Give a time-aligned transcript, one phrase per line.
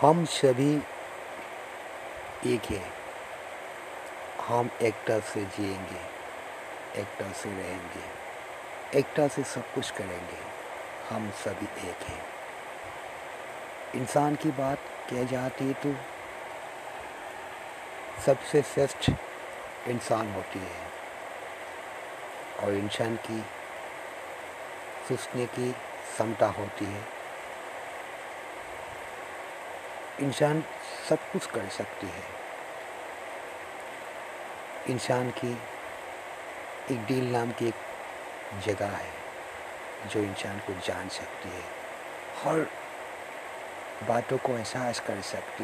[0.00, 0.76] हम सभी
[2.54, 2.94] एक हैं।
[4.40, 6.00] हम एकता से जिएँगे,
[7.00, 10.40] एकता से रहेंगे, एकता से सब कुछ करेंगे।
[11.10, 12.26] हम सभी एक हैं।
[13.94, 14.78] इंसान की बात
[15.10, 15.94] कह जाती है तो
[18.22, 19.10] सबसे श्रेष्ठ
[19.88, 20.86] इंसान होती है।
[22.60, 23.40] और इंसान की
[25.08, 27.13] सोचने की क्षमता होती है।
[30.20, 30.64] इंसान
[31.08, 32.22] सब कुछ कर सकती है।
[34.88, 35.52] इंसान की
[36.90, 37.74] एक डील नाम की एक
[38.66, 39.12] जगह है,
[40.10, 41.62] जो इंसान को जान सकती है।
[42.44, 42.66] हर
[44.08, 45.62] बातों को एहसास कर सकती